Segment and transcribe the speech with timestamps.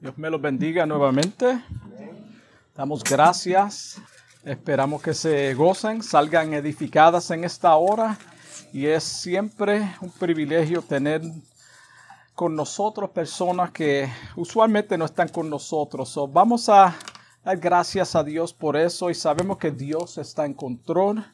[0.00, 1.60] Dios me los bendiga nuevamente.
[2.74, 4.00] Damos gracias.
[4.42, 8.16] Esperamos que se gocen, salgan edificadas en esta hora.
[8.72, 11.20] Y es siempre un privilegio tener
[12.34, 16.18] con nosotros personas que usualmente no están con nosotros.
[16.32, 16.94] vamos a
[17.44, 21.24] dar gracias a Dios por eso y sabemos que Dios está en control.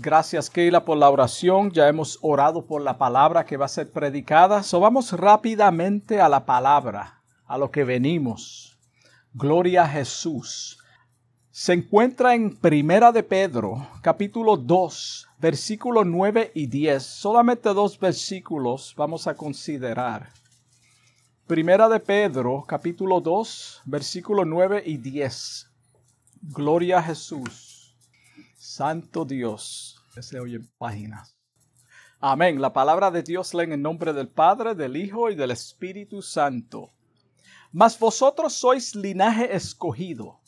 [0.00, 1.72] Gracias Keila por la oración.
[1.72, 4.62] Ya hemos orado por la palabra que va a ser predicada.
[4.62, 8.78] So vamos rápidamente a la palabra, a lo que venimos.
[9.34, 10.78] Gloria a Jesús.
[11.50, 17.02] Se encuentra en Primera de Pedro, capítulo 2, versículos 9 y 10.
[17.02, 20.28] Solamente dos versículos vamos a considerar.
[21.48, 25.68] Primera de Pedro, capítulo 2, versículos 9 y 10.
[26.42, 27.67] Gloria a Jesús.
[28.78, 30.00] Santo Dios.
[30.14, 31.36] Que se oye páginas.
[32.20, 32.60] Amén.
[32.60, 36.92] La palabra de Dios leen en nombre del Padre, del Hijo y del Espíritu Santo.
[37.72, 40.38] Mas vosotros sois linaje escogido,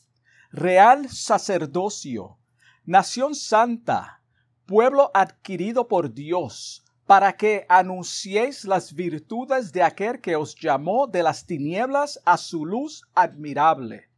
[0.53, 2.39] real sacerdocio,
[2.85, 4.23] nación santa
[4.65, 11.25] pueblo adquirido por Dios, para que anunciéis las virtudes de aquel que os llamó de
[11.25, 14.10] las tinieblas a su luz admirable.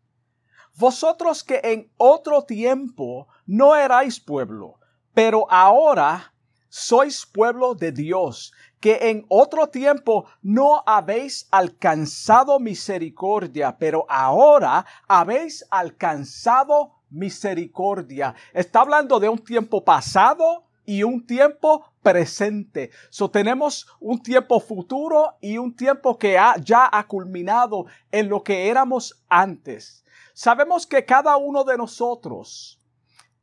[0.74, 4.78] Vosotros que en otro tiempo no erais pueblo,
[5.12, 6.32] pero ahora
[6.68, 15.64] sois pueblo de Dios, que en otro tiempo no habéis alcanzado misericordia, pero ahora habéis
[15.70, 18.34] alcanzado misericordia.
[18.54, 22.90] Está hablando de un tiempo pasado y un tiempo presente.
[23.10, 28.68] So tenemos un tiempo futuro y un tiempo que ya ha culminado en lo que
[28.68, 30.01] éramos antes.
[30.34, 32.80] Sabemos que cada uno de nosotros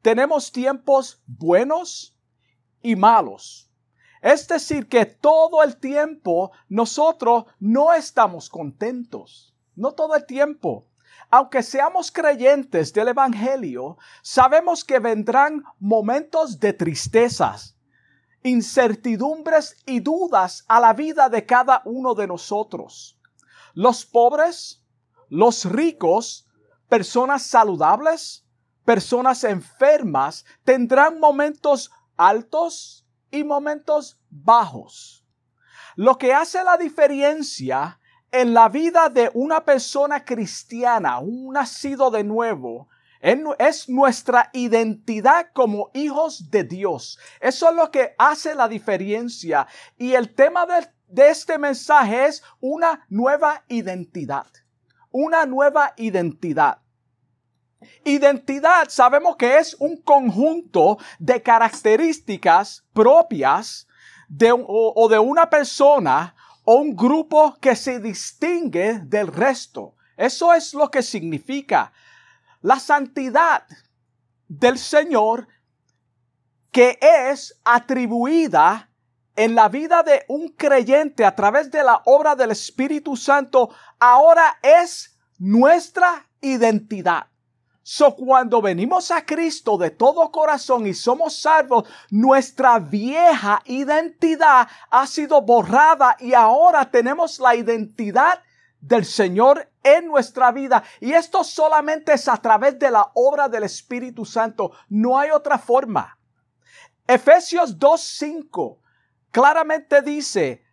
[0.01, 2.15] tenemos tiempos buenos
[2.81, 3.69] y malos.
[4.21, 9.55] Es decir, que todo el tiempo nosotros no estamos contentos.
[9.75, 10.87] No todo el tiempo.
[11.31, 17.77] Aunque seamos creyentes del Evangelio, sabemos que vendrán momentos de tristezas,
[18.41, 23.19] incertidumbres y dudas a la vida de cada uno de nosotros.
[23.73, 24.83] Los pobres,
[25.29, 26.48] los ricos,
[26.89, 28.45] personas saludables,
[28.83, 35.23] personas enfermas, tendrán momentos altos y momentos bajos.
[35.95, 37.99] Lo que hace la diferencia
[38.31, 42.87] en la vida de una persona cristiana, un nacido de nuevo,
[43.21, 47.19] es nuestra identidad como hijos de Dios.
[47.39, 49.67] Eso es lo que hace la diferencia.
[49.97, 54.47] Y el tema de, este mensaje es una nueva identidad.
[55.11, 56.79] Una nueva identidad.
[58.03, 63.87] Identidad sabemos que es un conjunto de características propias
[64.27, 69.95] de, o de una persona o un grupo que se distingue del resto.
[70.17, 71.91] Eso es lo que significa
[72.61, 73.63] la santidad
[74.47, 75.47] del Señor
[76.71, 78.88] que es atribuida
[79.35, 83.69] en la vida de un creyente a través de la obra del Espíritu Santo,
[83.99, 87.27] ahora es nuestra identidad.
[87.81, 95.07] So, cuando venimos a Cristo de todo corazón y somos salvos, nuestra vieja identidad ha
[95.07, 98.43] sido borrada y ahora tenemos la identidad
[98.79, 100.83] del Señor en nuestra vida.
[100.99, 104.71] Y esto solamente es a través de la obra del Espíritu Santo.
[104.89, 106.17] No hay otra forma.
[107.07, 108.78] Efesios 2.5
[109.31, 110.63] claramente dice,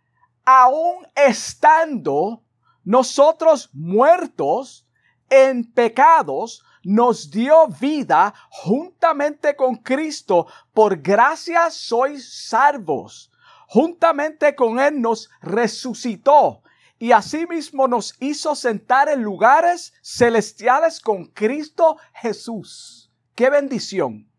[0.45, 2.43] aún estando
[2.83, 4.87] nosotros muertos
[5.29, 10.47] en pecados, nos dio vida juntamente con Cristo.
[10.73, 13.29] Por gracia sois salvos.
[13.67, 16.63] Juntamente con Él nos resucitó
[16.97, 23.11] y asimismo nos hizo sentar en lugares celestiales con Cristo Jesús.
[23.35, 24.31] ¡Qué bendición!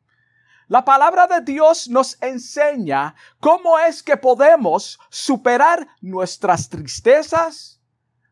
[0.69, 7.81] La palabra de Dios nos enseña cómo es que podemos superar nuestras tristezas,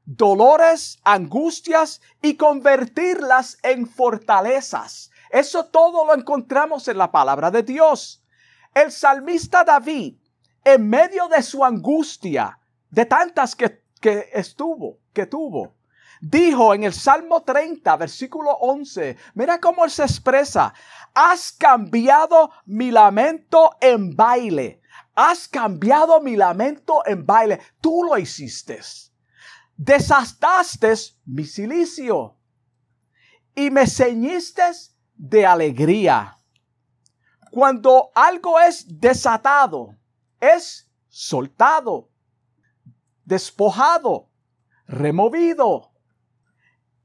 [0.05, 5.11] dolores, angustias y convertirlas en fortalezas.
[5.31, 8.23] Eso todo lo encontramos en la palabra de Dios.
[8.75, 10.19] El salmista David,
[10.63, 12.59] en medio de su angustia,
[12.91, 15.76] de tantas que, que estuvo, que tuvo,
[16.21, 20.73] dijo en el Salmo 30, versículo 11, mira cómo él se expresa,
[21.15, 24.81] has cambiado mi lamento en baile,
[25.15, 28.81] has cambiado mi lamento en baile, tú lo hiciste
[29.77, 30.95] desastaste
[31.27, 32.37] mi silicio
[33.55, 34.63] y me ceñiste
[35.15, 36.39] de alegría.
[37.51, 39.97] Cuando algo es desatado,
[40.41, 42.11] es soltado,
[43.25, 44.29] despojado,
[44.87, 45.93] removido.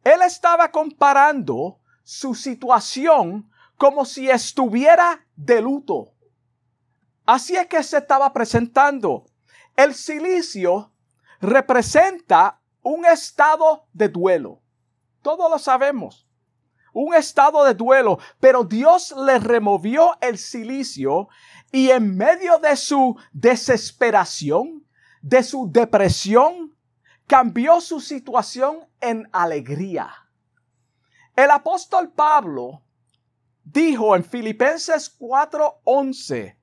[0.04, 6.14] Él estaba comparando su situación como si estuviera de luto.
[7.26, 9.26] Así es que se estaba presentando.
[9.76, 10.92] El silicio
[11.40, 14.62] representa un estado de duelo.
[15.22, 16.28] Todos lo sabemos.
[16.94, 18.20] Un estado de duelo.
[18.40, 21.30] Pero Dios le removió el silicio
[21.72, 24.86] y en medio de su desesperación,
[25.22, 26.76] de su depresión,
[27.32, 30.12] cambió su situación en alegría.
[31.34, 32.84] El apóstol Pablo
[33.64, 36.58] dijo en Filipenses 4:11,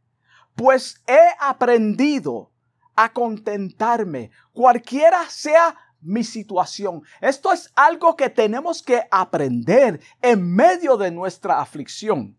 [0.54, 2.52] pues he aprendido
[2.94, 7.02] a contentarme, cualquiera sea mi situación.
[7.22, 12.38] Esto es algo que tenemos que aprender en medio de nuestra aflicción.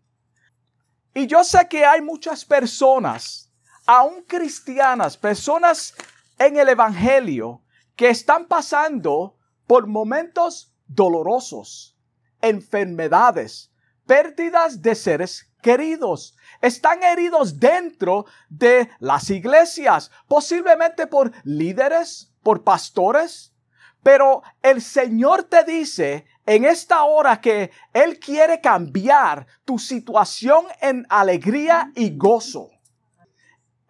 [1.12, 3.50] Y yo sé que hay muchas personas,
[3.84, 5.94] aún cristianas, personas
[6.38, 7.64] en el Evangelio,
[8.00, 9.36] que están pasando
[9.66, 11.98] por momentos dolorosos,
[12.40, 13.70] enfermedades,
[14.06, 16.34] pérdidas de seres queridos.
[16.62, 23.54] Están heridos dentro de las iglesias, posiblemente por líderes, por pastores.
[24.02, 31.04] Pero el Señor te dice en esta hora que Él quiere cambiar tu situación en
[31.10, 32.70] alegría y gozo.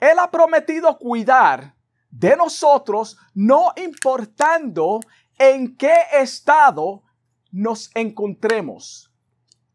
[0.01, 1.77] Él ha prometido cuidar
[2.11, 5.01] de nosotros, no importando
[5.39, 7.03] en qué estado
[7.51, 9.12] nos encontremos.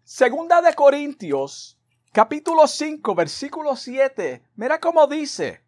[0.04, 1.80] Segunda de Corintios,
[2.12, 4.46] capítulo 5, versículo 7.
[4.56, 5.66] Mira cómo dice,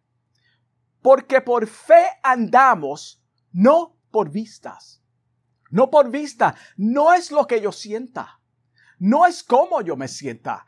[1.02, 3.22] porque por fe andamos,
[3.52, 5.02] no por vistas.
[5.70, 8.40] No por vista, no es lo que yo sienta,
[8.98, 10.64] no es como yo me sienta,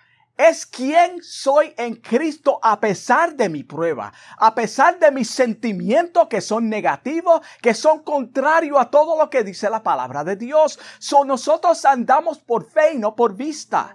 [0.48, 6.28] es quien soy en Cristo a pesar de mi prueba, a pesar de mis sentimientos
[6.28, 10.78] que son negativos, que son contrarios a todo lo que dice la palabra de Dios.
[10.98, 13.94] So, nosotros andamos por fe y no por vista.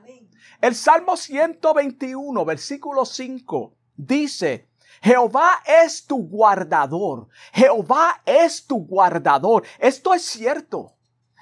[0.62, 4.70] El Salmo 121, versículo 5, dice,
[5.02, 7.28] Jehová es tu guardador.
[7.54, 9.64] Jehová es tu guardador.
[9.80, 10.95] Esto es cierto.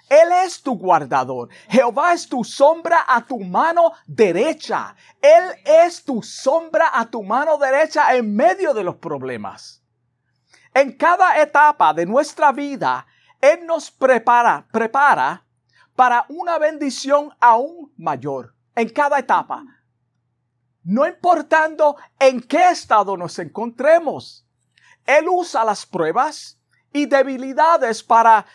[0.09, 1.50] Él es tu guardador.
[1.69, 4.95] Jehová es tu sombra a tu mano derecha.
[5.21, 9.81] Él es tu sombra a tu mano derecha en medio de los problemas.
[10.73, 13.05] En cada etapa de nuestra vida,
[13.39, 15.45] Él nos prepara, prepara
[15.95, 18.55] para una bendición aún mayor.
[18.75, 19.63] En cada etapa.
[20.83, 24.45] No importando en qué estado nos encontremos.
[25.05, 26.59] Él usa las pruebas
[26.91, 28.45] y debilidades para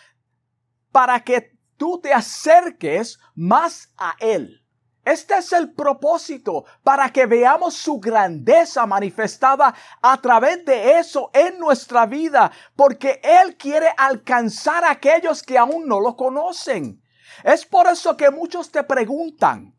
[0.91, 4.63] para que tú te acerques más a Él.
[5.05, 11.57] Este es el propósito, para que veamos su grandeza manifestada a través de eso en
[11.57, 17.01] nuestra vida, porque Él quiere alcanzar a aquellos que aún no lo conocen.
[17.43, 19.75] Es por eso que muchos te preguntan,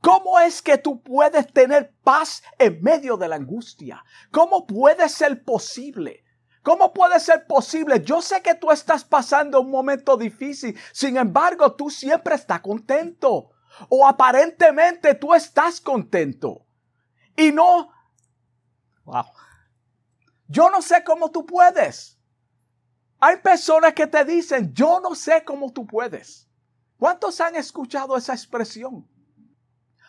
[0.00, 4.02] ¿cómo es que tú puedes tener paz en medio de la angustia?
[4.32, 6.23] ¿Cómo puede ser posible?
[6.64, 8.02] ¿Cómo puede ser posible?
[8.02, 13.50] Yo sé que tú estás pasando un momento difícil, sin embargo, tú siempre estás contento.
[13.90, 16.64] O aparentemente tú estás contento.
[17.36, 17.90] Y no...
[19.04, 19.26] Wow.
[20.48, 22.18] Yo no sé cómo tú puedes.
[23.20, 26.48] Hay personas que te dicen, yo no sé cómo tú puedes.
[26.96, 29.06] ¿Cuántos han escuchado esa expresión?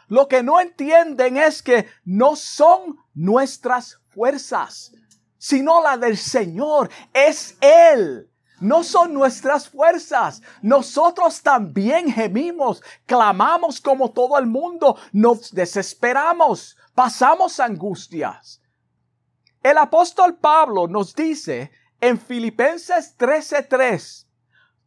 [0.07, 4.93] Lo que no entienden es que no son nuestras fuerzas,
[5.45, 6.89] sino la del Señor.
[7.13, 8.31] Es Él.
[8.59, 10.41] No son nuestras fuerzas.
[10.63, 18.63] Nosotros también gemimos, clamamos como todo el mundo, nos desesperamos, pasamos angustias.
[19.61, 21.69] El apóstol Pablo nos dice
[22.01, 24.25] en Filipenses 13:3,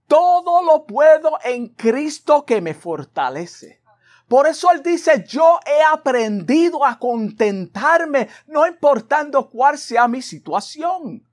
[0.09, 3.81] todo lo puedo en Cristo que me fortalece.
[4.29, 11.27] Por eso Él dice, yo he aprendido a contentarme, no importando cuál sea mi situación.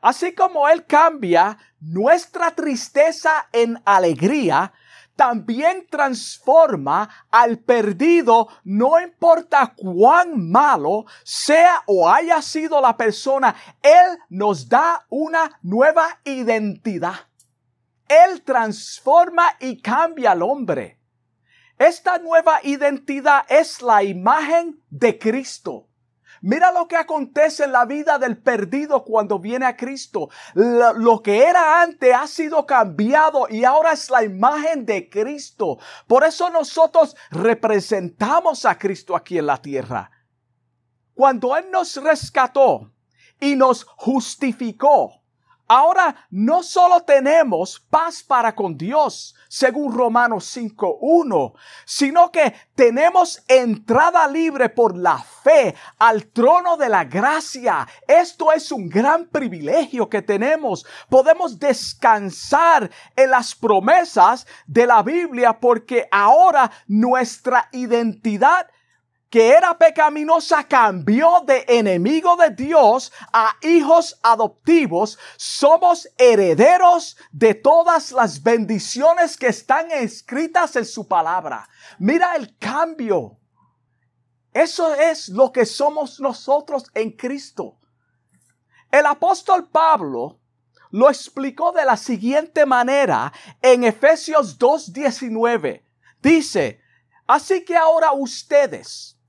[0.00, 4.72] Así como Él cambia nuestra tristeza en alegría,
[5.16, 14.18] también transforma al perdido, no importa cuán malo sea o haya sido la persona, Él
[14.30, 17.16] nos da una nueva identidad.
[18.08, 20.99] Él transforma y cambia al hombre.
[21.80, 25.88] Esta nueva identidad es la imagen de Cristo.
[26.42, 30.28] Mira lo que acontece en la vida del perdido cuando viene a Cristo.
[30.52, 35.78] Lo, que era antes ha sido cambiado y ahora es la imagen de Cristo.
[36.06, 40.10] Por eso nosotros representamos a Cristo aquí en la tierra.
[41.14, 42.92] Cuando Él nos rescató
[43.40, 45.19] y nos justificó,
[45.72, 51.52] Ahora no solo tenemos paz para con Dios, según Romanos 5.1,
[51.84, 57.86] sino que tenemos entrada libre por la fe al trono de la gracia.
[58.08, 60.84] Esto es un gran privilegio que tenemos.
[61.08, 68.66] Podemos descansar en las promesas de la Biblia porque ahora nuestra identidad
[69.30, 78.10] que era pecaminosa cambió de enemigo de Dios a hijos adoptivos, somos herederos de todas
[78.10, 81.68] las bendiciones que están escritas en su palabra.
[82.00, 83.38] Mira el cambio.
[84.52, 87.78] Eso es lo que somos nosotros en Cristo.
[88.90, 90.40] El apóstol Pablo
[90.90, 93.32] lo explicó de la siguiente manera
[93.62, 95.84] en Efesios 2.19.
[96.20, 96.80] Dice,
[97.28, 99.19] así que ahora ustedes,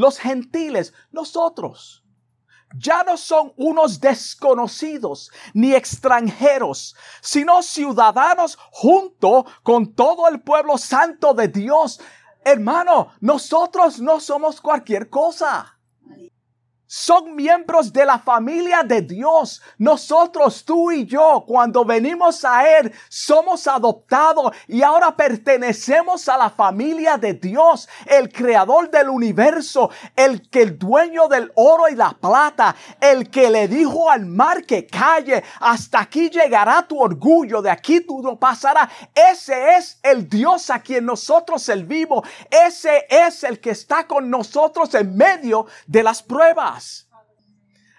[0.00, 2.04] los gentiles, nosotros.
[2.76, 11.34] Ya no son unos desconocidos ni extranjeros, sino ciudadanos junto con todo el pueblo santo
[11.34, 12.00] de Dios.
[12.44, 15.79] Hermano, nosotros no somos cualquier cosa
[16.92, 19.62] son miembros de la familia de Dios.
[19.78, 26.50] Nosotros, tú y yo, cuando venimos a Él, somos adoptados y ahora pertenecemos a la
[26.50, 32.10] familia de Dios, el creador del universo, el que el dueño del oro y la
[32.10, 37.70] plata, el que le dijo al mar que calle, hasta aquí llegará tu orgullo, de
[37.70, 38.90] aquí tú no pasarás.
[39.14, 42.28] Ese es el Dios a quien nosotros servimos.
[42.50, 46.79] Ese es el que está con nosotros en medio de las pruebas.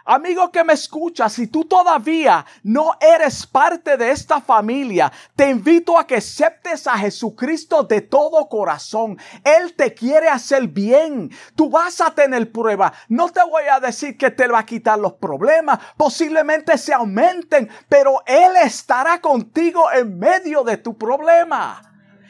[0.06, 5.98] Amigo que me escucha, si tú todavía no eres parte de esta familia, te invito
[5.98, 9.18] a que aceptes a Jesucristo de todo corazón.
[9.44, 11.30] Él te quiere hacer bien.
[11.56, 12.92] Tú vas a tener prueba.
[13.10, 15.80] No te voy a decir que te va a quitar los problemas.
[15.96, 21.82] Posiblemente se aumenten, pero Él estará contigo en medio de tu problema.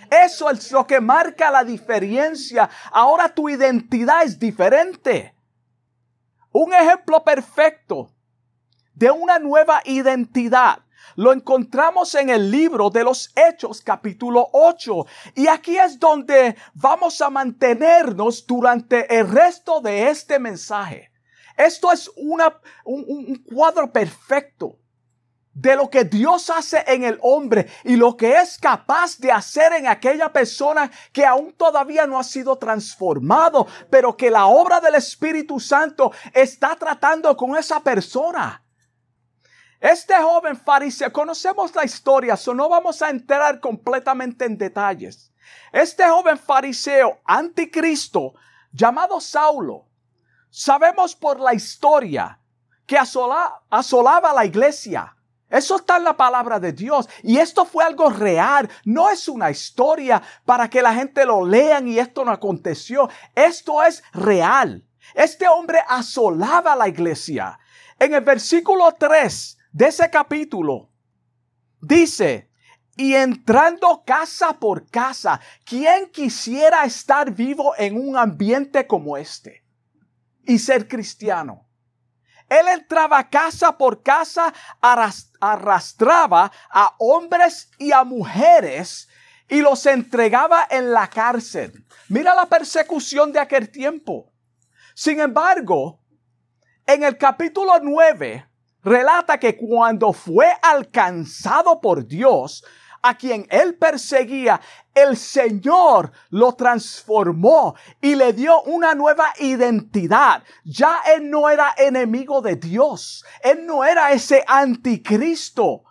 [0.09, 2.69] Eso es lo que marca la diferencia.
[2.91, 5.33] Ahora tu identidad es diferente.
[6.53, 8.11] Un ejemplo perfecto
[8.93, 10.79] de una nueva identidad
[11.15, 15.05] lo encontramos en el libro de los Hechos capítulo 8.
[15.35, 21.11] Y aquí es donde vamos a mantenernos durante el resto de este mensaje.
[21.55, 24.80] Esto es una, un, un cuadro perfecto
[25.53, 29.73] de lo que Dios hace en el hombre y lo que es capaz de hacer
[29.73, 34.95] en aquella persona que aún todavía no ha sido transformado, pero que la obra del
[34.95, 38.63] Espíritu Santo está tratando con esa persona.
[39.79, 45.33] Este joven fariseo, conocemos la historia, so no vamos a entrar completamente en detalles.
[45.73, 48.35] Este joven fariseo anticristo
[48.71, 49.87] llamado Saulo,
[50.49, 52.39] sabemos por la historia
[52.85, 55.15] que asolaba la iglesia
[55.51, 57.09] eso está en la palabra de Dios.
[57.23, 58.69] Y esto fue algo real.
[58.85, 63.09] No es una historia para que la gente lo lean y esto no aconteció.
[63.35, 64.85] Esto es real.
[65.13, 67.59] Este hombre asolaba la iglesia.
[67.99, 70.89] En el versículo 3 de ese capítulo
[71.81, 72.49] dice,
[72.95, 79.65] y entrando casa por casa, ¿quién quisiera estar vivo en un ambiente como este
[80.45, 81.67] y ser cristiano?
[82.51, 84.53] Él entraba casa por casa,
[85.39, 89.07] arrastraba a hombres y a mujeres
[89.47, 91.85] y los entregaba en la cárcel.
[92.09, 94.33] Mira la persecución de aquel tiempo.
[94.93, 96.01] Sin embargo,
[96.85, 98.45] en el capítulo 9
[98.83, 102.65] relata que cuando fue alcanzado por Dios,
[103.01, 104.61] a quien él perseguía,
[104.93, 110.43] el Señor lo transformó y le dio una nueva identidad.
[110.63, 113.25] Ya él no era enemigo de Dios.
[113.43, 115.83] Él no era ese anticristo,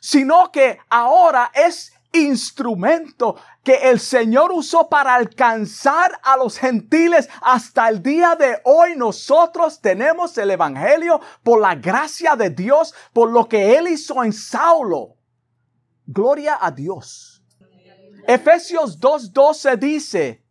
[0.00, 7.28] sino que ahora es instrumento que el Señor usó para alcanzar a los gentiles.
[7.42, 13.30] Hasta el día de hoy nosotros tenemos el Evangelio por la gracia de Dios, por
[13.30, 15.15] lo que Él hizo en Saulo.
[16.06, 17.42] Gloria a Dios.
[18.26, 20.44] Efesios 2.12 dice,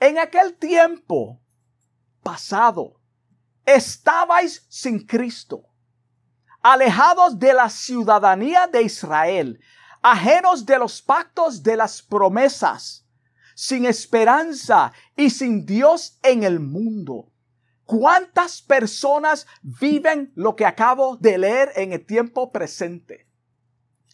[0.00, 1.40] en aquel tiempo
[2.22, 3.00] pasado,
[3.64, 5.64] estabais sin Cristo,
[6.60, 9.60] alejados de la ciudadanía de Israel,
[10.00, 13.06] ajenos de los pactos de las promesas,
[13.54, 17.32] sin esperanza y sin Dios en el mundo.
[17.84, 23.31] ¿Cuántas personas viven lo que acabo de leer en el tiempo presente?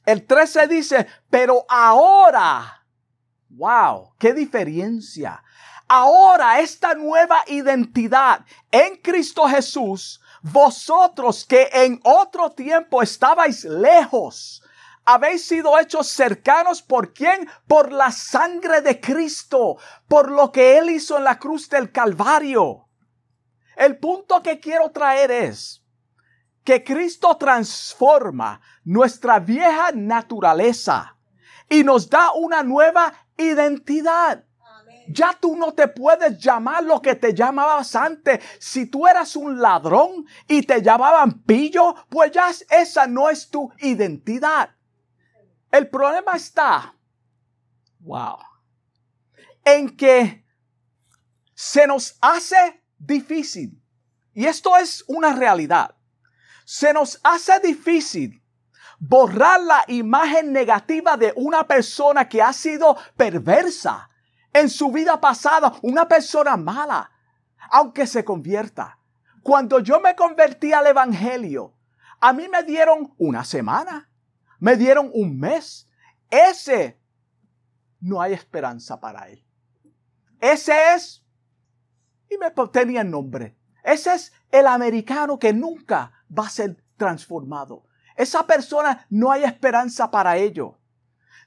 [0.09, 2.83] El 13 dice, pero ahora,
[3.50, 5.45] wow, qué diferencia.
[5.87, 14.62] Ahora esta nueva identidad en Cristo Jesús vosotros que en otro tiempo estabais lejos,
[15.05, 17.47] habéis sido hechos cercanos por quién?
[17.67, 19.77] Por la sangre de Cristo,
[20.09, 22.88] por lo que Él hizo en la cruz del Calvario.
[23.77, 25.83] El punto que quiero traer es
[26.69, 31.17] que Cristo transforma nuestra vieja naturaleza
[31.67, 34.45] y nos da una nueva identidad.
[35.09, 38.45] Ya tú no te puedes llamar lo que te llamabas antes.
[38.59, 43.73] Si tú eras un ladrón y te llamaban pillo, pues ya esa no es tu
[43.79, 44.69] identidad.
[45.73, 46.95] El problema está,
[48.01, 48.37] wow,
[49.65, 50.45] en que
[51.55, 53.83] se nos hace difícil.
[54.35, 55.95] Y esto es una realidad.
[56.69, 58.45] Se nos hace difícil
[58.99, 64.11] borrar la imagen negativa de una persona que ha sido perversa
[64.53, 67.11] en su vida pasada, una persona mala,
[67.71, 68.99] aunque se convierta.
[69.43, 71.75] Cuando yo me convertí al Evangelio,
[72.21, 74.11] a mí me dieron una semana,
[74.59, 75.89] me dieron un mes.
[76.29, 77.01] Ese
[77.99, 79.43] no hay esperanza para él.
[80.39, 81.25] Ese es,
[82.29, 87.85] y me tenía el nombre, ese es el americano que nunca va a ser transformado.
[88.16, 90.78] Esa persona no hay esperanza para ello.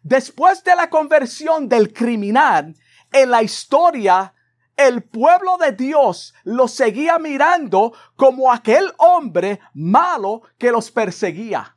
[0.04, 2.76] Después de la conversión del criminal,
[3.12, 4.34] en la historia,
[4.76, 11.76] el pueblo de Dios lo seguía mirando como aquel hombre malo que los perseguía.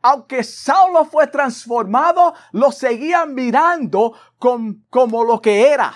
[0.00, 5.94] Aunque Saulo fue transformado, lo seguían mirando como lo que era.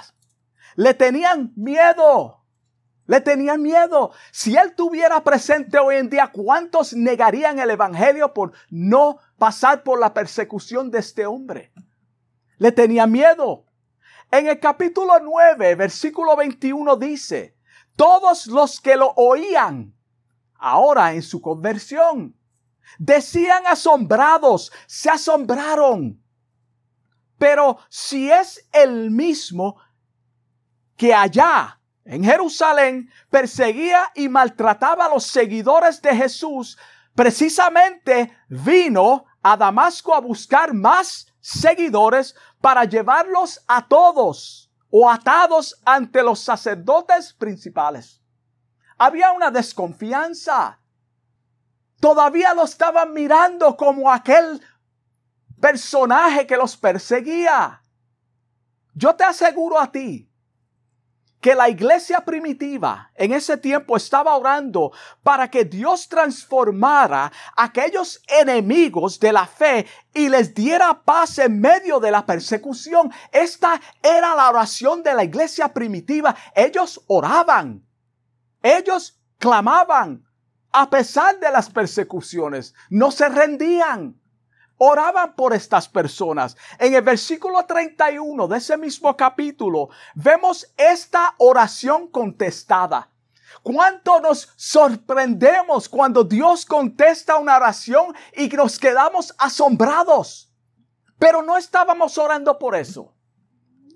[0.76, 2.37] Le tenían miedo.
[3.08, 4.12] Le tenían miedo.
[4.30, 9.98] Si él tuviera presente hoy en día, ¿cuántos negarían el Evangelio por no pasar por
[9.98, 11.72] la persecución de este hombre?
[12.58, 13.64] Le tenía miedo.
[14.30, 17.56] En el capítulo 9, versículo 21 dice,
[17.96, 19.94] todos los que lo oían,
[20.58, 22.36] ahora en su conversión,
[22.98, 26.22] decían asombrados, se asombraron.
[27.38, 29.80] Pero si es el mismo
[30.94, 31.77] que allá
[32.08, 36.78] en Jerusalén perseguía y maltrataba a los seguidores de Jesús,
[37.14, 46.22] precisamente vino a Damasco a buscar más seguidores para llevarlos a todos o atados ante
[46.22, 48.22] los sacerdotes principales.
[48.96, 50.80] Había una desconfianza.
[52.00, 54.62] Todavía lo estaban mirando como aquel
[55.60, 57.82] personaje que los perseguía.
[58.94, 60.27] Yo te aseguro a ti
[61.40, 69.20] que la iglesia primitiva en ese tiempo estaba orando para que Dios transformara aquellos enemigos
[69.20, 73.12] de la fe y les diera paz en medio de la persecución.
[73.30, 76.34] Esta era la oración de la iglesia primitiva.
[76.54, 77.86] Ellos oraban,
[78.62, 80.24] ellos clamaban
[80.72, 84.20] a pesar de las persecuciones, no se rendían
[84.78, 86.56] oraban por estas personas.
[86.78, 93.10] En el versículo 31 de ese mismo capítulo vemos esta oración contestada.
[93.62, 100.52] ¿Cuánto nos sorprendemos cuando Dios contesta una oración y nos quedamos asombrados?
[101.18, 103.12] Pero no estábamos orando por eso.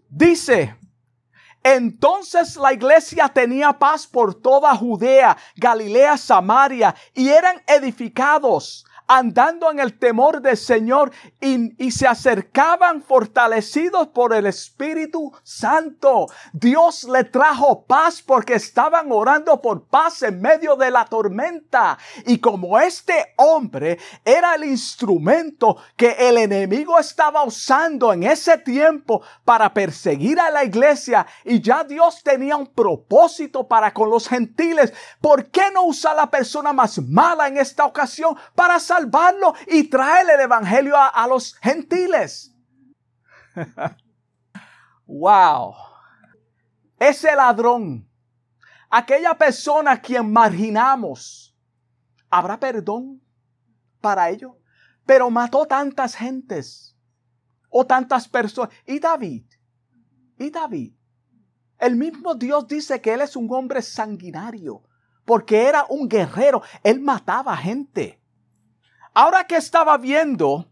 [0.09, 0.77] Dice,
[1.63, 8.85] entonces la iglesia tenía paz por toda Judea, Galilea, Samaria, y eran edificados
[9.19, 16.27] andando en el temor del Señor y, se acercaban fortalecidos por el Espíritu Santo.
[16.53, 21.99] Dios le trajo paz porque estaban orando por paz en medio de la tormenta.
[22.27, 29.23] Y como este hombre era el instrumento que el enemigo estaba usando en ese tiempo
[29.45, 34.93] para perseguir a la iglesia y ya Dios tenía un propósito para con los gentiles,
[35.21, 40.29] ¿por qué no usar la persona más mala en esta ocasión para salvarlo y traer
[40.31, 42.55] el evangelio a, a los gentiles.
[45.07, 45.75] wow.
[46.99, 48.09] Ese ladrón,
[48.89, 51.57] aquella persona a quien marginamos,
[52.31, 53.21] ¿habrá perdón
[54.01, 54.59] para ello?
[55.05, 56.97] Pero mató tantas gentes
[57.69, 58.73] o tantas personas.
[58.87, 59.45] ¿Y David?
[60.39, 60.95] ¿Y David?
[61.79, 64.85] El mismo Dios dice que él es un hombre sanguinario,
[65.25, 68.22] porque era un guerrero, él mataba gente.
[69.15, 70.67] Ahora que estaba viendo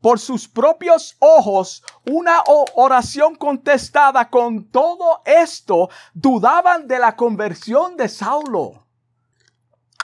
[0.00, 2.42] por sus propios ojos una
[2.74, 8.86] oración contestada con todo esto, dudaban de la conversión de Saulo.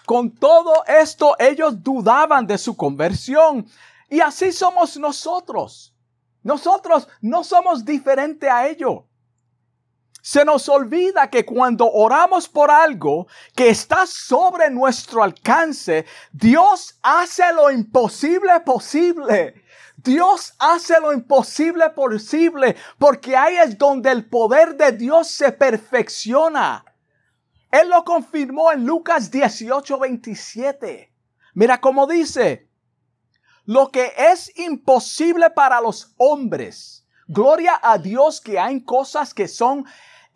[0.05, 3.67] Con todo esto ellos dudaban de su conversión.
[4.11, 5.95] Y así somos nosotros.
[6.43, 9.05] Nosotros no somos diferentes a ellos.
[10.27, 17.53] Se nos olvida que cuando oramos por algo que está sobre nuestro alcance, Dios hace
[17.53, 19.63] lo imposible posible.
[19.99, 26.87] Dios hace lo imposible posible porque ahí es donde el poder de Dios se perfecciona.
[27.71, 31.13] Él lo confirmó en Lucas 18, 27.
[31.53, 32.71] Mira cómo dice,
[33.67, 37.07] lo que es imposible para los hombres.
[37.27, 39.85] Gloria a Dios que hay cosas que son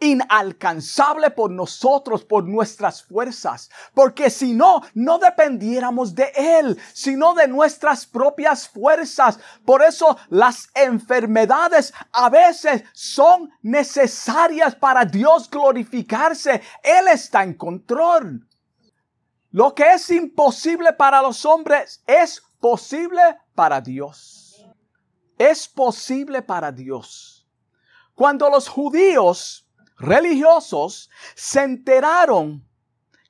[0.01, 7.49] inalcanzable por nosotros, por nuestras fuerzas, porque si no, no dependiéramos de Él, sino de
[7.49, 9.39] nuestras propias fuerzas.
[9.65, 16.63] Por eso las enfermedades a veces son necesarias para Dios glorificarse.
[16.83, 18.47] Él está en control.
[19.51, 23.23] Lo que es imposible para los hombres es posible
[23.55, 24.67] para Dios.
[25.39, 27.49] Es posible para Dios.
[28.15, 29.68] Cuando los judíos
[29.99, 32.65] religiosos se enteraron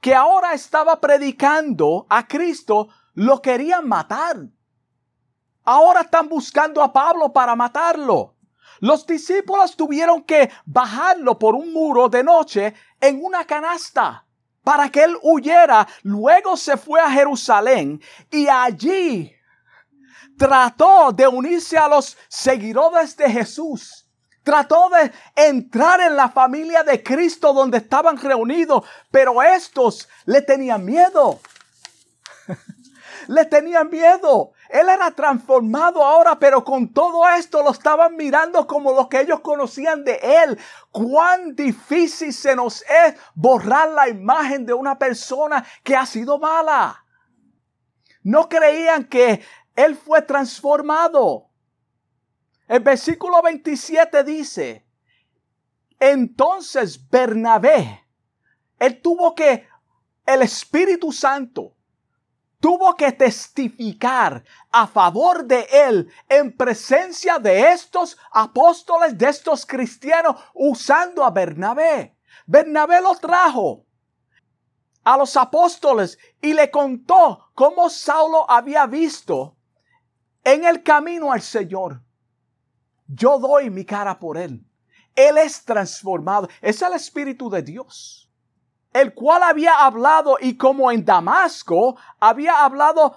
[0.01, 4.37] que ahora estaba predicando a Cristo, lo querían matar.
[5.65, 8.37] Ahora están buscando a Pablo para matarlo.
[8.81, 14.25] Los discípulos tuvieron que bajarlo por un muro de noche en una canasta
[14.63, 15.87] para que él huyera.
[16.03, 18.01] Luego se fue a Jerusalén
[18.31, 19.35] y allí
[20.39, 24.08] trató de unirse a los seguidores de Jesús
[24.49, 30.87] Trató de entrar en la familia de Cristo donde estaban reunidos, pero estos le tenían
[30.87, 31.39] miedo.
[33.29, 34.53] le tenían miedo.
[34.71, 39.41] Él era transformado ahora, pero con todo esto lo estaban mirando como lo que ellos
[39.41, 40.59] conocían de él.
[40.93, 47.05] Cuán difícil se nos es borrar la imagen de una persona que ha sido mala.
[48.23, 49.43] No creían que
[49.77, 51.48] él fue transformado.
[52.69, 54.87] El versículo 27 dice,
[55.99, 58.07] entonces Bernabé,
[58.79, 59.67] él tuvo que,
[60.27, 61.75] el Espíritu Santo,
[62.61, 70.37] tuvo que testificar a favor de él en presencia de estos apóstoles, de estos cristianos,
[70.53, 72.19] usando a Bernabé.
[72.47, 73.87] Bernabé lo trajo
[75.05, 79.57] a los apóstoles y le contó cómo Saulo había visto
[80.45, 82.03] en el camino al Señor.
[83.09, 84.65] Yo doy mi cara por él.
[85.15, 86.49] Él es transformado.
[86.61, 88.31] Es el Espíritu de Dios.
[88.93, 93.17] El cual había hablado y como en Damasco había hablado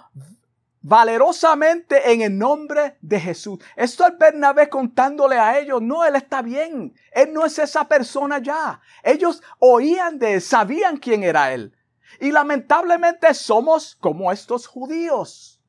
[0.80, 3.60] valerosamente en el nombre de Jesús.
[3.76, 8.38] Esto es Bernabé contándole a ellos, no, él está bien, él no es esa persona
[8.38, 8.80] ya.
[9.02, 11.74] Ellos oían de él, sabían quién era él.
[12.20, 15.61] Y lamentablemente somos como estos judíos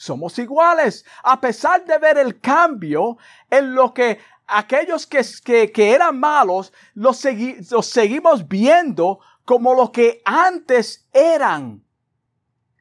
[0.00, 1.04] somos iguales.
[1.22, 3.18] A pesar de ver el cambio
[3.50, 5.22] en lo que aquellos que,
[5.70, 7.22] que, eran malos, los,
[7.70, 11.84] los seguimos viendo como lo que antes eran.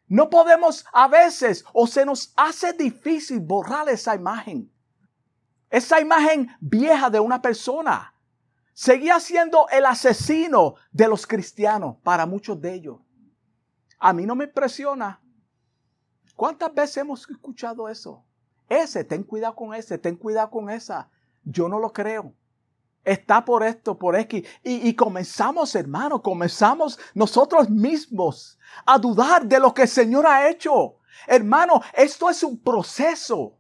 [0.08, 4.72] No podemos a veces o se nos hace difícil borrar esa imagen.
[5.70, 8.14] Esa imagen vieja de una persona.
[8.74, 12.98] Seguía siendo el asesino de los cristianos para muchos de ellos.
[14.00, 15.22] A mí no me impresiona
[16.40, 18.24] ¿Cuántas veces hemos escuchado eso?
[18.70, 21.10] Ese, ten cuidado con ese, ten cuidado con esa.
[21.44, 22.34] Yo no lo creo.
[23.04, 24.48] Está por esto, por X.
[24.64, 30.50] Y, y comenzamos, hermano, comenzamos nosotros mismos a dudar de lo que el Señor ha
[30.50, 31.00] hecho.
[31.28, 33.58] Hermano, esto es un proceso.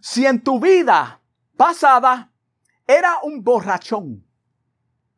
[0.00, 1.20] Si en tu vida
[1.54, 2.32] pasada
[2.86, 4.26] era un borrachón,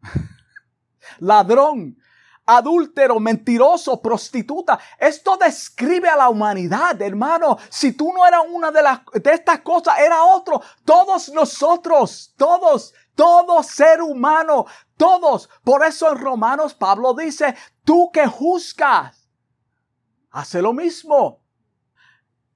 [1.20, 1.96] ladrón,
[2.56, 4.78] adúltero, mentiroso, prostituta.
[4.98, 7.58] Esto describe a la humanidad, hermano.
[7.68, 10.60] Si tú no eras una de, las, de estas cosas, era otro.
[10.84, 15.48] Todos nosotros, todos, todo ser humano, todos.
[15.62, 19.28] Por eso en Romanos Pablo dice, tú que juzgas,
[20.30, 21.39] hace lo mismo.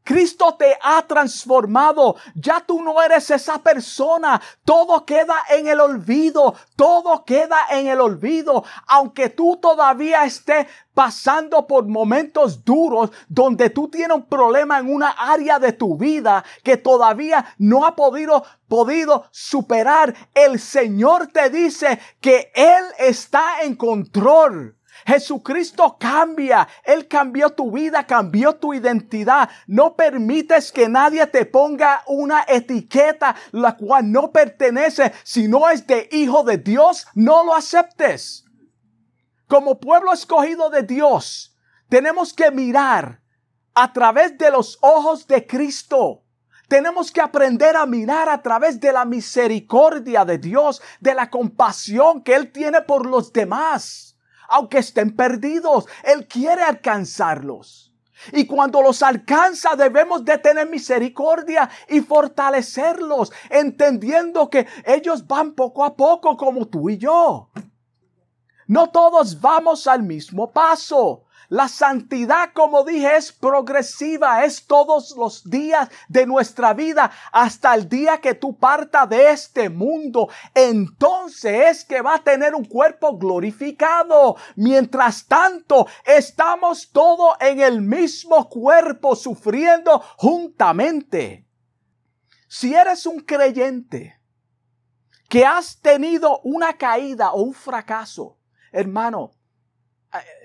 [0.05, 2.17] Cristo te ha transformado.
[2.35, 4.40] Ya tú no eres esa persona.
[4.64, 6.55] Todo queda en el olvido.
[6.77, 8.64] Todo queda en el olvido.
[8.87, 15.11] Aunque tú todavía estés pasando por momentos duros donde tú tienes un problema en una
[15.11, 21.99] área de tu vida que todavía no ha podido, podido superar, el Señor te dice
[22.21, 24.77] que Él está en control.
[25.07, 26.67] Jesucristo cambia.
[26.85, 29.49] Él cambió tu vida, cambió tu identidad.
[29.67, 35.12] No permites que nadie te ponga una etiqueta la cual no pertenece.
[35.23, 38.45] Si no es de hijo de Dios, no lo aceptes.
[39.47, 41.57] Como pueblo escogido de Dios,
[41.88, 43.21] tenemos que mirar
[43.75, 46.23] a través de los ojos de Cristo.
[46.69, 52.23] Tenemos que aprender a mirar a través de la misericordia de Dios, de la compasión
[52.23, 54.13] que Él tiene por los demás.
[54.48, 57.92] Aunque estén perdidos, Él quiere alcanzarlos.
[58.33, 65.85] Y cuando los alcanza debemos de tener misericordia y fortalecerlos, entendiendo que ellos van poco
[65.85, 67.50] a poco como tú y yo.
[68.66, 71.23] No todos vamos al mismo paso.
[71.55, 77.88] La santidad, como dije, es progresiva, es todos los días de nuestra vida hasta el
[77.88, 80.29] día que tú partas de este mundo.
[80.53, 84.35] Entonces es que va a tener un cuerpo glorificado.
[84.57, 91.47] Mientras tanto, estamos todos en el mismo cuerpo sufriendo juntamente.
[92.49, 94.21] Si eres un creyente
[95.29, 98.40] que has tenido una caída o un fracaso,
[98.73, 99.31] hermano,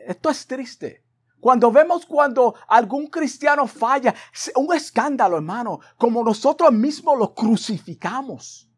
[0.07, 1.03] esto es triste.
[1.39, 4.13] Cuando vemos cuando algún cristiano falla,
[4.55, 8.69] un escándalo, hermano, como nosotros mismos lo crucificamos.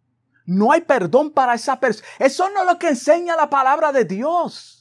[0.46, 2.08] No hay perdón para esa persona.
[2.20, 4.81] Eso no es lo que enseña la palabra de Dios.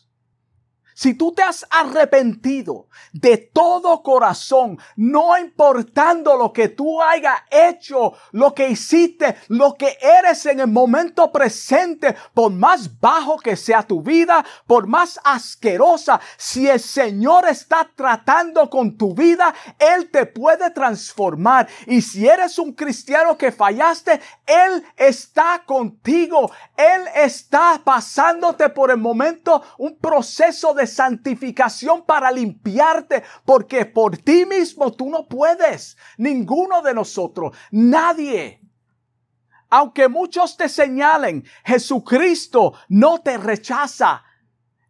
[1.00, 8.12] Si tú te has arrepentido de todo corazón, no importando lo que tú hayas hecho,
[8.32, 13.82] lo que hiciste, lo que eres en el momento presente, por más bajo que sea
[13.82, 20.26] tu vida, por más asquerosa, si el Señor está tratando con tu vida, Él te
[20.26, 21.66] puede transformar.
[21.86, 26.50] Y si eres un cristiano que fallaste, Él está contigo.
[26.76, 34.44] Él está pasándote por el momento un proceso de santificación para limpiarte, porque por ti
[34.44, 38.60] mismo tú no puedes, ninguno de nosotros, nadie.
[39.70, 44.24] Aunque muchos te señalen, Jesucristo no te rechaza.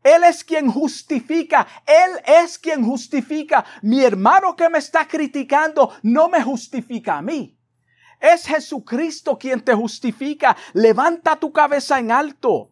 [0.02, 1.66] Él es quien justifica.
[1.86, 3.64] Él es quien justifica.
[3.82, 7.58] Mi hermano que me está criticando no me justifica a mí.
[8.18, 10.56] Es Jesucristo quien te justifica.
[10.72, 12.69] Levanta tu cabeza en alto.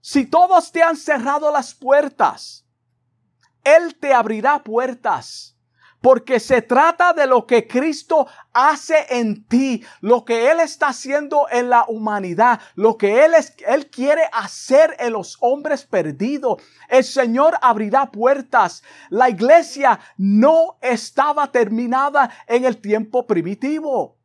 [0.00, 2.64] Si todos te han cerrado las puertas,
[3.64, 5.54] Él te abrirá puertas.
[6.00, 11.48] Porque se trata de lo que Cristo hace en ti, lo que Él está haciendo
[11.50, 16.62] en la humanidad, lo que Él, es, Él quiere hacer en los hombres perdidos.
[16.88, 18.84] El Señor abrirá puertas.
[19.10, 24.17] La iglesia no estaba terminada en el tiempo primitivo.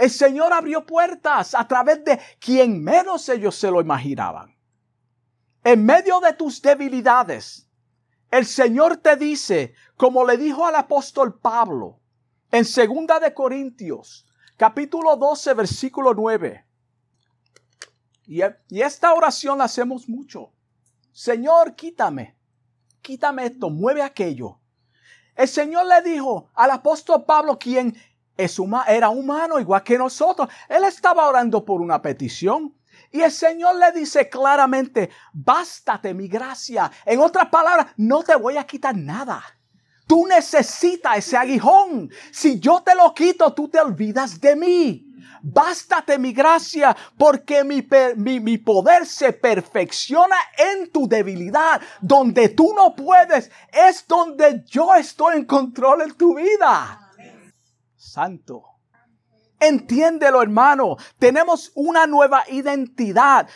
[0.00, 4.56] El Señor abrió puertas a través de quien menos ellos se lo imaginaban.
[5.62, 7.68] En medio de tus debilidades,
[8.30, 12.00] el Señor te dice, como le dijo al apóstol Pablo,
[12.50, 16.64] en segunda de Corintios, capítulo 12, versículo 9.
[18.24, 20.54] Y, y esta oración la hacemos mucho.
[21.12, 22.38] Señor, quítame,
[23.02, 24.60] quítame esto, mueve aquello.
[25.36, 27.94] El Señor le dijo al apóstol Pablo, quien
[28.86, 30.48] era humano igual que nosotros.
[30.68, 32.74] Él estaba orando por una petición.
[33.12, 36.90] Y el Señor le dice claramente, bástate mi gracia.
[37.04, 39.42] En otras palabras, no te voy a quitar nada.
[40.06, 42.10] Tú necesitas ese aguijón.
[42.32, 45.06] Si yo te lo quito, tú te olvidas de mí.
[45.42, 51.80] Bástate mi gracia, porque mi, mi, mi, poder se perfecciona en tu debilidad.
[52.00, 57.09] Donde tú no puedes, es donde yo estoy en control en tu vida
[58.10, 58.64] santo.
[59.60, 60.96] Entiéndelo, hermano.
[61.18, 63.46] Tenemos una nueva identidad.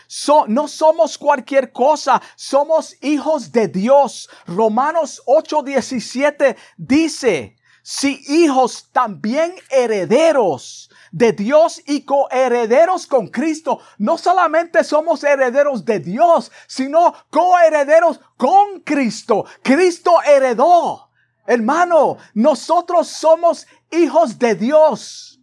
[0.48, 2.20] no somos cualquier cosa.
[2.36, 4.28] Somos hijos de Dios.
[4.46, 14.84] Romanos 8:17 dice, si hijos también herederos de Dios y coherederos con Cristo, no solamente
[14.84, 19.44] somos herederos de Dios, sino coherederos con Cristo.
[19.62, 21.10] Cristo heredó.
[21.46, 23.66] Hermano, nosotros somos
[24.02, 25.40] hijos de Dios.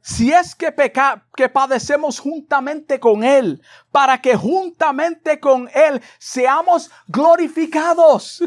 [0.00, 6.90] Si es que, peca, que padecemos juntamente con Él, para que juntamente con Él seamos
[7.06, 8.42] glorificados.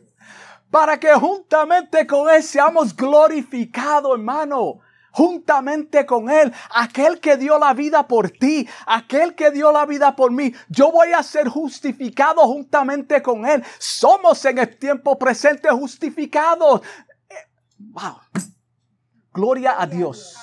[0.70, 4.80] para que juntamente con Él seamos glorificados, hermano
[5.18, 10.14] juntamente con Él, aquel que dio la vida por ti, aquel que dio la vida
[10.14, 13.64] por mí, yo voy a ser justificado juntamente con Él.
[13.80, 16.82] Somos en el tiempo presente justificados.
[17.78, 18.20] Wow.
[19.32, 20.36] Gloria a Dios.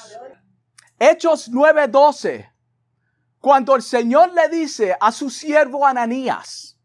[1.00, 2.52] Hechos 9:12.
[3.40, 6.80] Cuando el Señor le dice a su siervo Ananías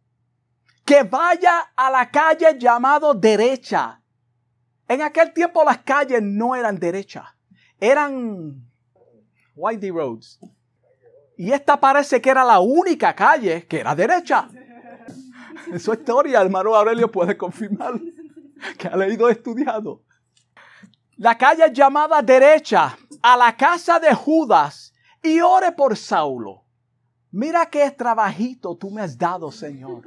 [0.85, 4.03] que vaya a la calle llamado derecha.
[4.89, 7.25] En aquel tiempo las calles no eran derechas
[7.81, 8.63] eran
[9.57, 10.39] windy roads.
[11.37, 14.49] Y esta parece que era la única calle que era derecha.
[15.67, 17.99] En su historia, hermano Aurelio puede confirmar
[18.79, 20.03] que ha leído estudiado.
[21.21, 26.65] La calle llamada derecha, a la casa de Judas y ore por Saulo.
[27.31, 30.03] Mira qué trabajito tú me has dado, Señor.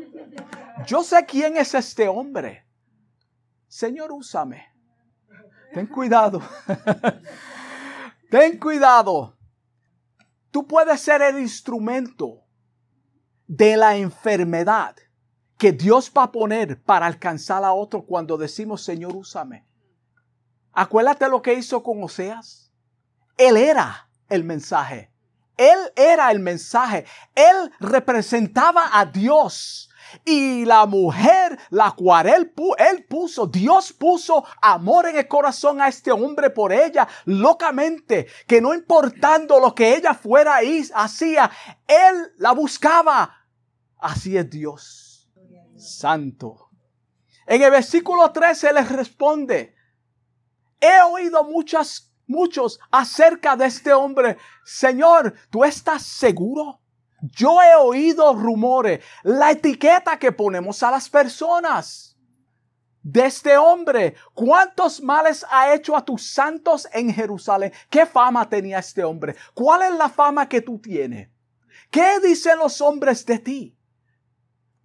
[0.88, 2.66] Yo sé quién es este hombre.
[3.68, 4.66] Señor, úsame.
[5.72, 6.42] Ten cuidado.
[8.32, 9.38] Ten cuidado.
[10.50, 12.42] Tú puedes ser el instrumento
[13.46, 14.96] de la enfermedad
[15.60, 19.68] que Dios va a poner para alcanzar a otro cuando decimos, Señor, úsame.
[20.74, 22.72] Acuérdate lo que hizo con Oseas.
[23.38, 25.12] Él era el mensaje.
[25.56, 27.06] Él era el mensaje.
[27.36, 29.90] Él representaba a Dios.
[30.26, 35.88] Y la mujer, la cual él, él, puso, Dios puso amor en el corazón a
[35.88, 41.50] este hombre por ella, locamente, que no importando lo que ella fuera y hacía,
[41.88, 43.38] él la buscaba.
[43.98, 45.32] Así es Dios,
[45.78, 46.70] santo.
[47.48, 49.76] En el versículo 13 les responde,
[50.84, 54.38] he oído muchas muchos acerca de este hombre.
[54.64, 56.80] Señor, ¿tú estás seguro?
[57.22, 62.18] Yo he oído rumores, la etiqueta que ponemos a las personas
[63.02, 64.16] de este hombre.
[64.34, 67.72] ¿Cuántos males ha hecho a tus santos en Jerusalén?
[67.90, 69.36] ¿Qué fama tenía este hombre?
[69.54, 71.30] ¿Cuál es la fama que tú tienes?
[71.90, 73.78] ¿Qué dicen los hombres de ti?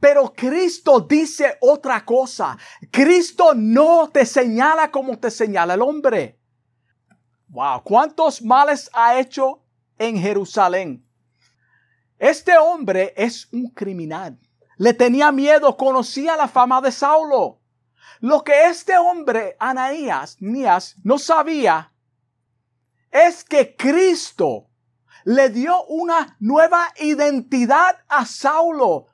[0.00, 2.56] Pero Cristo dice otra cosa.
[2.90, 6.38] Cristo no te señala como te señala el hombre.
[7.48, 9.64] Wow, ¿cuántos males ha hecho
[9.98, 11.04] en Jerusalén?
[12.18, 14.38] Este hombre es un criminal.
[14.76, 17.61] Le tenía miedo, conocía la fama de Saulo.
[18.20, 21.92] Lo que este hombre, Anaías, Nías, no sabía
[23.11, 24.68] es que Cristo
[25.24, 29.06] le dio una nueva identidad a Saulo.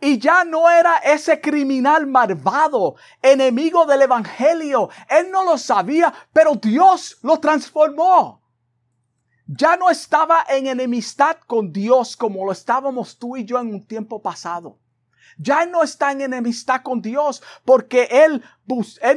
[0.00, 4.90] Y ya no era ese criminal malvado, enemigo del Evangelio.
[5.08, 8.40] Él no lo sabía, pero Dios lo transformó.
[9.46, 13.86] Ya no estaba en enemistad con Dios como lo estábamos tú y yo en un
[13.86, 14.78] tiempo pasado.
[15.38, 18.44] Ya no está en enemistad con Dios porque él,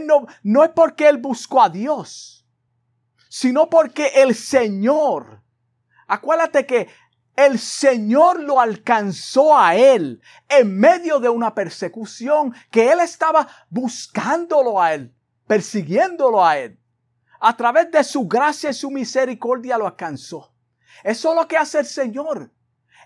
[0.05, 2.45] no, no es porque él buscó a Dios,
[3.27, 5.41] sino porque el Señor,
[6.07, 6.87] acuérdate que
[7.45, 14.81] el Señor lo alcanzó a él en medio de una persecución que él estaba buscándolo
[14.81, 15.13] a él,
[15.47, 16.79] persiguiéndolo a él.
[17.39, 20.53] A través de su gracia y su misericordia lo alcanzó.
[21.03, 22.51] Eso es lo que hace el Señor.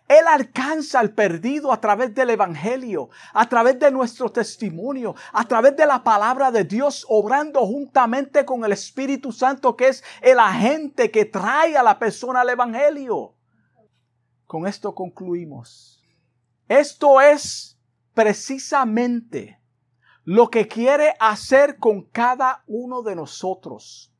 [0.07, 5.75] Él alcanza al perdido a través del Evangelio, a través de nuestro testimonio, a través
[5.75, 11.09] de la palabra de Dios, obrando juntamente con el Espíritu Santo, que es el agente
[11.09, 13.34] que trae a la persona al Evangelio.
[14.55, 16.01] Con esto concluimos.
[16.69, 17.77] Esto es
[18.13, 19.59] precisamente
[20.23, 24.13] lo que quiere hacer con cada uno de nosotros.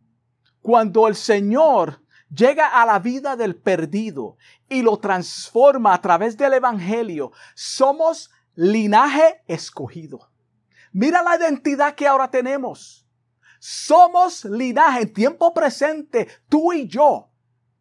[0.62, 4.36] Cuando el Señor llega a la vida del perdido
[4.68, 10.34] y lo transforma a través del Evangelio, somos linaje escogido.
[10.92, 13.08] Mira la identidad que ahora tenemos.
[13.60, 17.32] Somos linaje en tiempo presente, tú y yo.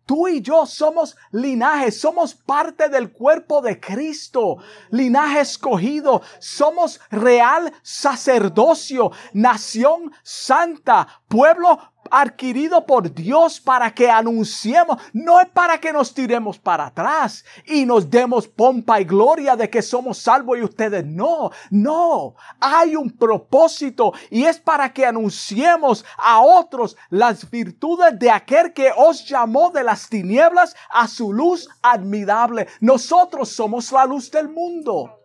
[0.06, 4.58] Tú y yo somos linaje, somos parte del cuerpo de Cristo,
[4.90, 15.40] linaje escogido, somos real sacerdocio, nación santa, pueblo adquirido por Dios para que anunciemos, no
[15.40, 19.82] es para que nos tiremos para atrás y nos demos pompa y gloria de que
[19.82, 26.40] somos salvos y ustedes no, no, hay un propósito y es para que anunciemos a
[26.40, 32.68] otros las virtudes de aquel que os llamó de las tinieblas a su luz admirable.
[32.80, 35.20] Nosotros somos la luz del mundo.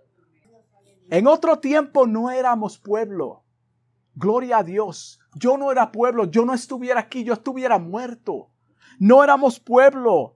[1.10, 3.44] En otro tiempo no éramos pueblo.
[4.19, 8.49] Gloria a Dios yo no era pueblo, yo no estuviera aquí, yo estuviera muerto.
[8.99, 10.36] No éramos pueblo.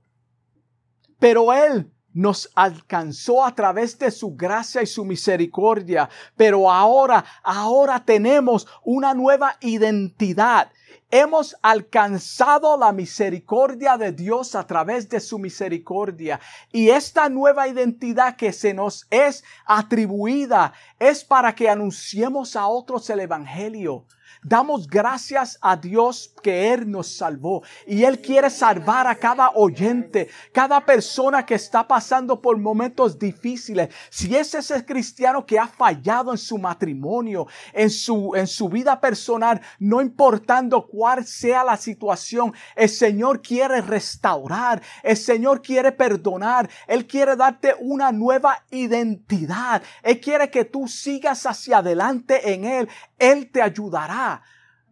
[1.19, 6.09] Pero Él nos alcanzó a través de su gracia y su misericordia.
[6.35, 10.71] Pero ahora, ahora tenemos una nueva identidad
[11.11, 16.39] hemos alcanzado la misericordia de Dios a través de su misericordia.
[16.71, 23.09] Y esta nueva identidad que se nos es atribuida es para que anunciemos a otros
[23.09, 24.05] el Evangelio.
[24.41, 30.29] Damos gracias a Dios que Él nos salvó y Él quiere salvar a cada oyente,
[30.51, 33.89] cada persona que está pasando por momentos difíciles.
[34.09, 38.99] Si es ese cristiano que ha fallado en su matrimonio, en su, en su vida
[38.99, 46.69] personal, no importando cuál sea la situación, el Señor quiere restaurar, el Señor quiere perdonar,
[46.87, 52.89] Él quiere darte una nueva identidad, Él quiere que tú sigas hacia adelante en Él,
[53.23, 54.41] Él te ayudará.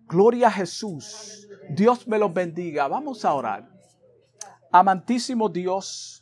[0.07, 1.47] Gloria a Jesús.
[1.69, 2.88] Dios me los bendiga.
[2.88, 3.69] Vamos a orar.
[4.71, 6.20] Amantísimo Dios.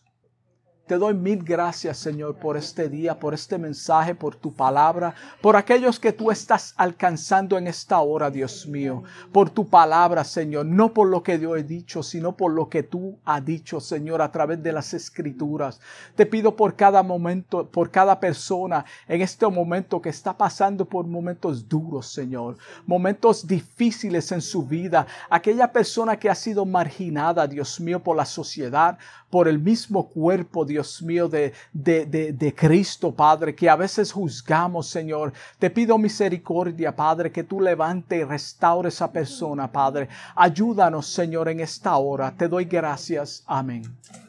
[0.89, 5.55] Te doy mil gracias, Señor, por este día, por este mensaje, por tu palabra, por
[5.55, 10.91] aquellos que tú estás alcanzando en esta hora, Dios mío, por tu palabra, Señor, no
[10.91, 14.31] por lo que yo he dicho, sino por lo que tú has dicho, Señor, a
[14.31, 15.79] través de las escrituras.
[16.15, 21.05] Te pido por cada momento, por cada persona en este momento que está pasando por
[21.05, 27.79] momentos duros, Señor, momentos difíciles en su vida, aquella persona que ha sido marginada, Dios
[27.79, 28.97] mío, por la sociedad,
[29.29, 34.87] por el mismo cuerpo, Dios mío, de, de, de, Cristo, Padre, que a veces juzgamos,
[34.87, 35.33] Señor.
[35.57, 40.09] Te pido misericordia, Padre, que tú levante y restaure esa persona, Padre.
[40.35, 42.33] Ayúdanos, Señor, en esta hora.
[42.35, 43.43] Te doy gracias.
[43.45, 43.83] Amén.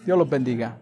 [0.05, 0.79] Dios los bendiga.